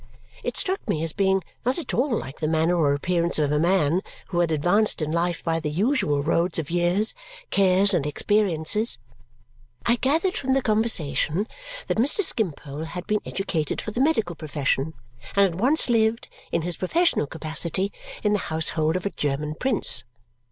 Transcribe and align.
It 0.41 0.57
struck 0.57 0.89
me 0.89 1.03
as 1.03 1.13
being 1.13 1.43
not 1.63 1.77
at 1.77 1.93
all 1.93 2.17
like 2.17 2.39
the 2.39 2.47
manner 2.47 2.75
or 2.75 2.95
appearance 2.95 3.37
of 3.37 3.51
a 3.51 3.59
man 3.59 4.01
who 4.29 4.39
had 4.39 4.51
advanced 4.51 4.99
in 4.99 5.11
life 5.11 5.43
by 5.43 5.59
the 5.59 5.69
usual 5.69 6.23
road 6.23 6.57
of 6.57 6.71
years, 6.71 7.13
cares, 7.51 7.93
and 7.93 8.07
experiences. 8.07 8.97
I 9.85 9.97
gathered 9.97 10.35
from 10.35 10.53
the 10.53 10.61
conversation 10.63 11.47
that 11.85 11.99
Mr. 11.99 12.21
Skimpole 12.21 12.85
had 12.85 13.05
been 13.05 13.21
educated 13.27 13.79
for 13.79 13.91
the 13.91 14.01
medical 14.01 14.35
profession 14.35 14.95
and 15.35 15.43
had 15.45 15.59
once 15.59 15.87
lived, 15.87 16.29
in 16.51 16.63
his 16.63 16.77
professional 16.77 17.27
capacity, 17.27 17.93
in 18.23 18.33
the 18.33 18.39
household 18.49 18.95
of 18.95 19.05
a 19.05 19.11
German 19.11 19.53
prince. 19.53 20.03